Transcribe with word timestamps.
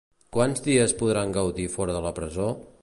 Quants 0.37 0.63
dies 0.67 0.95
podran 1.03 1.37
gaudir 1.37 1.69
fora 1.77 1.99
de 1.99 2.05
la 2.09 2.15
presó? 2.21 2.51